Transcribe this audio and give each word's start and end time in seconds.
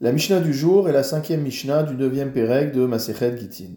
La 0.00 0.12
Mishnah 0.12 0.38
du 0.38 0.54
jour 0.54 0.88
est 0.88 0.92
la 0.92 1.02
cinquième 1.02 1.42
Mishnah 1.42 1.82
du 1.82 1.96
neuvième 1.96 2.30
Pérec 2.30 2.70
de 2.70 2.86
Masechet 2.86 3.36
Gitin. 3.36 3.72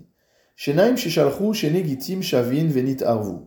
Shenaim 0.56 0.96
Sheshalchu 0.96 1.52
Shene 1.56 1.84
Gitim 1.84 2.22
Shavin 2.22 2.68
Venit 2.68 3.02
Arvu. 3.02 3.38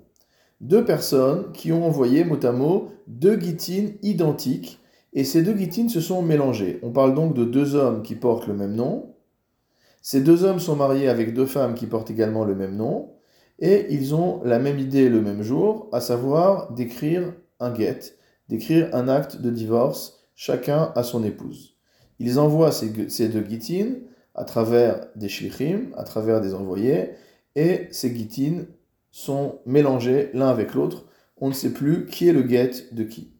Deux 0.60 0.84
personnes 0.84 1.52
qui 1.52 1.70
ont 1.70 1.86
envoyé 1.86 2.24
mot 2.24 2.36
à 2.44 2.52
deux 3.06 3.38
Gitin 3.38 3.92
identiques 4.02 4.80
et 5.12 5.22
ces 5.22 5.44
deux 5.44 5.56
Gitin 5.56 5.88
se 5.88 6.00
sont 6.00 6.20
mélangés. 6.20 6.80
On 6.82 6.90
parle 6.90 7.14
donc 7.14 7.34
de 7.34 7.44
deux 7.44 7.76
hommes 7.76 8.02
qui 8.02 8.16
portent 8.16 8.48
le 8.48 8.54
même 8.54 8.74
nom. 8.74 9.14
Ces 10.02 10.20
deux 10.20 10.42
hommes 10.42 10.58
sont 10.58 10.74
mariés 10.74 11.08
avec 11.08 11.32
deux 11.32 11.46
femmes 11.46 11.76
qui 11.76 11.86
portent 11.86 12.10
également 12.10 12.44
le 12.44 12.56
même 12.56 12.74
nom 12.74 13.12
et 13.60 13.86
ils 13.90 14.16
ont 14.16 14.42
la 14.42 14.58
même 14.58 14.80
idée 14.80 15.08
le 15.08 15.22
même 15.22 15.42
jour, 15.42 15.88
à 15.92 16.00
savoir 16.00 16.72
d'écrire 16.72 17.34
un 17.60 17.72
get, 17.72 18.16
d'écrire 18.48 18.88
un 18.92 19.06
acte 19.06 19.40
de 19.40 19.50
divorce, 19.50 20.26
chacun 20.34 20.90
à 20.96 21.04
son 21.04 21.22
épouse. 21.22 21.73
Ils 22.26 22.38
envoient 22.38 22.72
ces, 22.72 23.28
deux 23.28 23.42
guitines 23.42 23.98
à 24.34 24.44
travers 24.44 25.08
des 25.14 25.28
shlichim, 25.28 25.90
à 25.94 26.04
travers 26.04 26.40
des 26.40 26.54
envoyés, 26.54 27.10
et 27.54 27.86
ces 27.90 28.12
guitines 28.12 28.64
sont 29.10 29.58
mélangés 29.66 30.30
l'un 30.32 30.48
avec 30.48 30.72
l'autre. 30.72 31.04
On 31.36 31.48
ne 31.48 31.52
sait 31.52 31.74
plus 31.74 32.06
qui 32.06 32.26
est 32.26 32.32
le 32.32 32.48
get 32.48 32.70
de 32.92 33.04
qui. 33.04 33.34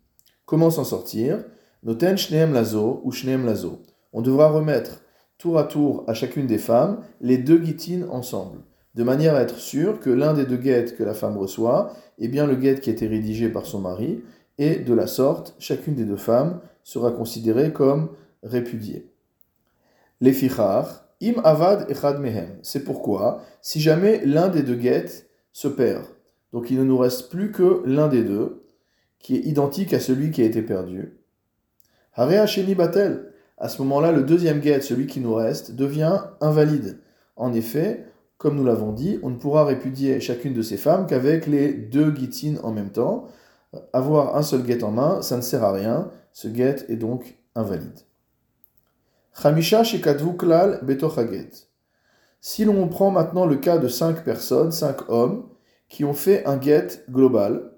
Comment 0.45 0.69
s'en 0.69 0.85
sortir? 0.85 1.43
Noten 1.83 2.19
shneem 2.19 2.53
lazo 2.53 3.01
ou 3.05 3.11
shneem 3.11 3.47
lazo. 3.47 3.81
On 4.13 4.21
devra 4.21 4.51
remettre 4.51 5.01
tour 5.39 5.59
à 5.59 5.65
tour 5.65 6.05
à 6.07 6.13
chacune 6.13 6.47
des 6.47 6.59
femmes 6.59 6.99
les 7.23 7.39
deux 7.39 7.59
guitines 7.59 8.07
ensemble, 8.11 8.59
de 8.95 9.03
manière 9.03 9.35
à 9.35 9.41
être 9.41 9.57
sûr 9.57 9.99
que 9.99 10.11
l'un 10.11 10.35
des 10.35 10.45
deux 10.45 10.59
guettes 10.59 10.95
que 10.95 11.05
la 11.05 11.15
femme 11.15 11.39
reçoit 11.39 11.95
est 12.19 12.29
bien 12.29 12.47
le 12.47 12.57
guet 12.57 12.81
qui 12.81 12.91
a 12.91 12.93
été 12.93 13.07
rédigé 13.07 13.49
par 13.49 13.65
son 13.65 13.81
mari, 13.81 14.23
et 14.59 14.77
de 14.77 14.93
la 14.93 15.07
sorte, 15.07 15.57
chacune 15.59 15.95
des 15.95 16.05
deux 16.05 16.17
femmes 16.17 16.61
sera 16.83 17.13
considérée 17.13 17.73
comme 17.73 18.11
répudié. 18.45 19.11
Les 20.21 20.33
fichar, 20.33 21.09
im 21.21 21.41
avad 21.43 21.91
echad 21.91 22.21
mehem. 22.21 22.59
C'est 22.63 22.85
pourquoi, 22.85 23.43
si 23.61 23.81
jamais 23.81 24.25
l'un 24.25 24.49
des 24.49 24.63
deux 24.63 24.77
guettes 24.77 25.29
se 25.53 25.69
perd, 25.69 26.05
donc 26.53 26.71
il 26.71 26.79
ne 26.79 26.85
nous 26.85 26.99
reste 26.99 27.31
plus 27.31 27.51
que 27.51 27.83
l'un 27.85 28.09
des 28.09 28.23
deux, 28.23 28.65
qui 29.19 29.37
est 29.37 29.47
identique 29.47 29.95
à 29.95 30.01
celui 30.01 30.31
qui 30.31 30.43
a 30.43 30.45
été 30.45 30.63
perdu. 30.63 31.19
Hare 32.15 32.47
sheni 32.47 32.75
batel. 32.75 33.33
À 33.57 33.69
ce 33.69 33.81
moment-là, 33.83 34.13
le 34.13 34.23
deuxième 34.23 34.61
guet, 34.61 34.81
celui 34.81 35.07
qui 35.07 35.21
nous 35.21 35.35
reste, 35.35 35.75
devient 35.75 36.21
invalide. 36.41 36.99
En 37.37 37.53
effet, 37.53 38.05
comme 38.37 38.57
nous 38.57 38.65
l'avons 38.65 38.93
dit, 38.93 39.19
on 39.23 39.31
ne 39.31 39.37
pourra 39.37 39.65
répudier 39.65 40.21
chacune 40.21 40.53
de 40.53 40.63
ces 40.63 40.77
femmes 40.77 41.07
qu'avec 41.07 41.47
les 41.47 41.73
deux 41.73 42.11
guitines 42.11 42.59
en 42.63 42.73
même 42.73 42.91
temps. 42.91 43.29
Avoir 43.93 44.37
un 44.37 44.43
seul 44.43 44.63
guet 44.63 44.85
en 44.85 44.91
main, 44.91 45.23
ça 45.23 45.37
ne 45.37 45.43
sert 45.43 45.65
à 45.65 45.73
rien. 45.73 46.11
Ce 46.33 46.49
guet 46.49 46.85
est 46.89 46.97
donc 46.97 47.39
invalide. 47.55 48.01
Si 52.41 52.65
l'on 52.65 52.89
prend 52.89 53.11
maintenant 53.11 53.47
le 53.47 53.57
cas 53.57 53.79
de 53.79 53.89
cinq 53.89 54.25
personnes, 54.25 54.73
cinq 54.73 55.09
hommes, 55.11 55.49
qui 55.89 56.05
ont 56.05 56.15
fait 56.15 56.47
un 56.47 56.61
get 56.61 57.05
global, 57.11 57.73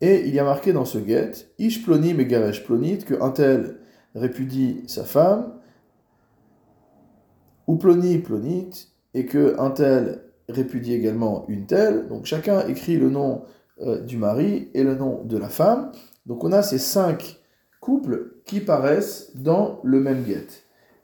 et 0.00 0.26
il 0.26 0.34
y 0.34 0.38
a 0.38 0.44
marqué 0.44 0.72
dans 0.72 0.84
ce 0.84 0.98
get, 0.98 1.32
Ish 1.58 1.84
ploni 1.84 2.14
megaresh 2.14 2.64
plonit, 2.64 2.98
que 2.98 3.20
un 3.20 3.30
tel 3.30 3.78
répudie 4.14 4.84
sa 4.86 5.04
femme, 5.04 5.54
ou 7.66 7.76
ploni 7.76 8.18
plonit, 8.18 8.88
et 9.14 9.26
que 9.26 9.58
un 9.58 9.70
tel 9.70 10.22
répudie 10.48 10.94
également 10.94 11.44
une 11.48 11.66
telle. 11.66 12.08
Donc 12.08 12.26
chacun 12.26 12.66
écrit 12.66 12.96
le 12.96 13.10
nom 13.10 13.42
euh, 13.80 14.00
du 14.00 14.16
mari 14.16 14.70
et 14.74 14.84
le 14.84 14.94
nom 14.94 15.24
de 15.24 15.36
la 15.36 15.48
femme. 15.48 15.92
Donc 16.26 16.44
on 16.44 16.52
a 16.52 16.62
ces 16.62 16.78
cinq 16.78 17.41
couples 17.82 18.36
qui 18.46 18.60
paraissent 18.60 19.32
dans 19.34 19.80
le 19.82 19.98
même 20.00 20.24
get. 20.24 20.46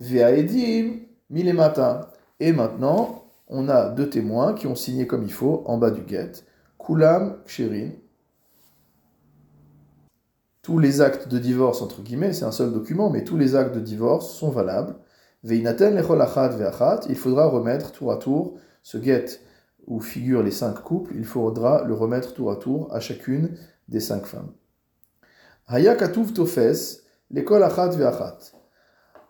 Ve'aedim 0.00 1.00
milemata. 1.28 2.12
Et 2.38 2.52
maintenant, 2.52 3.24
on 3.48 3.68
a 3.68 3.88
deux 3.88 4.08
témoins 4.08 4.54
qui 4.54 4.68
ont 4.68 4.76
signé 4.76 5.08
comme 5.08 5.24
il 5.24 5.32
faut 5.32 5.64
en 5.66 5.76
bas 5.76 5.90
du 5.90 6.02
get. 6.08 6.32
Kulam 6.78 7.38
ksherin. 7.44 7.90
Tous 10.62 10.78
les 10.78 11.00
actes 11.00 11.28
de 11.28 11.38
divorce, 11.38 11.82
entre 11.82 12.00
guillemets, 12.02 12.32
c'est 12.32 12.44
un 12.44 12.52
seul 12.52 12.72
document, 12.72 13.10
mais 13.10 13.24
tous 13.24 13.36
les 13.36 13.56
actes 13.56 13.74
de 13.74 13.80
divorce 13.80 14.30
sont 14.30 14.50
valables. 14.50 14.94
Ve'inaten 15.42 15.96
lechol 15.96 16.18
ve'achat. 16.18 17.00
Il 17.08 17.16
faudra 17.16 17.46
remettre 17.46 17.90
tour 17.90 18.12
à 18.12 18.18
tour 18.18 18.54
ce 18.82 19.02
get 19.02 19.40
où 19.88 20.00
figurent 20.00 20.42
les 20.42 20.52
cinq 20.52 20.74
couples, 20.82 21.14
il 21.16 21.24
faudra 21.24 21.82
le 21.84 21.94
remettre 21.94 22.34
tour 22.34 22.52
à 22.52 22.56
tour 22.56 22.94
à 22.94 23.00
chacune 23.00 23.56
des 23.88 24.00
cinq 24.00 24.26
femmes. 24.26 24.52
Hayakatuv 25.70 26.32
tofes, 26.32 27.02
l'école 27.30 27.62
achat 27.62 27.88
ve'achat. 27.88 28.38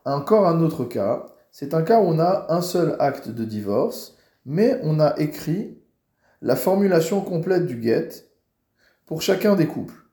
Encore 0.05 0.47
un 0.47 0.63
autre 0.63 0.85
cas, 0.85 1.27
c'est 1.51 1.75
un 1.75 1.83
cas 1.83 2.01
où 2.01 2.05
on 2.05 2.21
a 2.21 2.47
un 2.51 2.63
seul 2.63 2.95
acte 3.01 3.29
de 3.29 3.45
divorce, 3.45 4.17
mais 4.47 4.79
on 4.85 5.01
a 5.01 5.19
écrit 5.19 5.83
la 6.41 6.55
formulation 6.55 7.23
complète 7.23 7.67
du 7.67 7.83
get 7.83 8.11
pour 9.05 9.21
chacun 9.21 9.57
des 9.57 9.67
couples. 9.67 10.07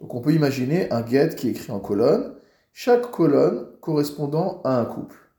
Donc 0.00 0.16
on 0.16 0.20
peut 0.20 0.32
imaginer 0.32 0.90
un 0.90 1.06
get 1.06 1.36
qui 1.36 1.46
est 1.46 1.52
écrit 1.52 1.70
en 1.70 1.78
colonne, 1.78 2.34
chaque 2.72 3.12
colonne 3.12 3.68
correspondant 3.80 4.60
à 4.64 4.80
un 4.80 4.84
couple. 4.84 5.30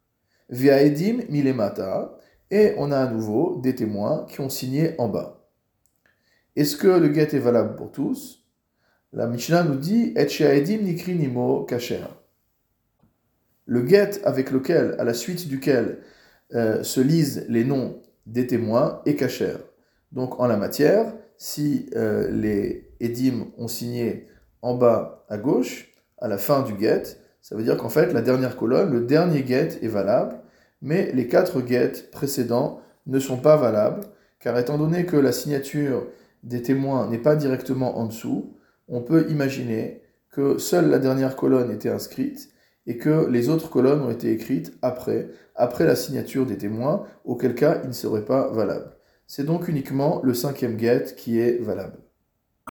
Via 0.48 0.82
Edim 0.82 1.20
Milemata, 1.28 2.18
et 2.50 2.76
on 2.78 2.94
a 2.94 2.98
à 3.00 3.08
nouveau 3.08 3.58
des 3.58 3.76
témoins 3.76 4.26
qui 4.30 4.40
ont 4.40 4.50
signé 4.50 4.96
en 5.00 5.10
bas. 5.10 5.46
Est-ce 6.56 6.78
que 6.78 6.88
le 6.88 7.14
get 7.14 7.36
est 7.36 7.40
valable 7.40 7.76
pour 7.76 7.92
tous? 7.92 8.39
La 9.14 9.28
Mishnah 9.28 9.64
nous 9.64 9.76
dit 9.76 10.14
Et 10.16 10.78
nikri 10.78 11.16
nimo 11.16 11.64
kacher. 11.64 12.06
Le 13.66 13.88
get 13.88 14.22
avec 14.24 14.52
lequel, 14.52 14.96
à 15.00 15.04
la 15.04 15.14
suite 15.14 15.48
duquel 15.48 16.00
euh, 16.54 16.84
se 16.84 17.02
lisent 17.02 17.46
les 17.50 17.64
noms 17.64 18.02
des 18.26 18.48
témoins 18.48 19.02
est 19.06 19.16
kacher. 19.16 19.58
Donc 20.12 20.40
en 20.40 20.48
la 20.48 20.58
matière, 20.58 21.14
si 21.38 21.90
euh, 21.96 22.30
les 22.32 22.90
edim 23.00 23.48
ont 23.58 23.68
signé 23.68 24.28
en 24.62 24.76
bas 24.76 25.26
à 25.30 25.38
gauche, 25.38 25.92
à 26.18 26.28
la 26.28 26.38
fin 26.38 26.64
du 26.64 26.80
get, 26.80 27.04
ça 27.42 27.56
veut 27.56 27.64
dire 27.64 27.78
qu'en 27.78 27.90
fait 27.90 28.14
la 28.14 28.22
dernière 28.22 28.58
colonne, 28.58 28.92
le 28.92 29.02
dernier 29.02 29.46
get 29.46 29.80
est 29.82 29.88
valable, 29.88 30.40
mais 30.82 31.12
les 31.14 31.28
quatre 31.28 31.66
get 31.66 32.10
précédents 32.12 32.82
ne 33.08 33.20
sont 33.20 33.38
pas 33.38 33.58
valables, 33.58 34.02
car 34.40 34.58
étant 34.58 34.78
donné 34.78 35.06
que 35.06 35.16
la 35.16 35.32
signature 35.32 36.08
des 36.44 36.62
témoins 36.62 37.10
n'est 37.10 37.20
pas 37.20 37.36
directement 37.36 37.98
en 37.98 38.06
dessous, 38.06 38.59
on 38.90 39.02
peut 39.02 39.30
imaginer 39.30 40.02
que 40.32 40.58
seule 40.58 40.90
la 40.90 41.00
dernière 41.00 41.36
colonne 41.36 41.72
était 41.72 41.90
inscrite 41.90 42.50
et 42.86 42.98
que 42.98 43.28
les 43.30 43.50
autres 43.50 43.70
colonnes 43.70 44.02
ont 44.02 44.12
été 44.12 44.32
écrites 44.32 44.74
après, 44.82 45.30
après 45.56 45.86
la 45.86 45.96
signature 45.96 46.46
des 46.46 46.58
témoins, 46.58 47.06
auquel 47.24 47.56
cas 47.56 47.82
il 47.84 47.90
ne 47.90 47.94
serait 47.94 48.26
pas 48.26 48.50
valable. 48.52 48.96
C'est 49.28 49.46
donc 49.46 49.68
uniquement 49.68 50.22
le 50.24 50.34
cinquième 50.34 50.80
get 50.80 51.16
qui 51.16 51.40
est 51.40 51.62
valable. 51.62 51.98